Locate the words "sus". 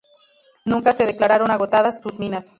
2.01-2.17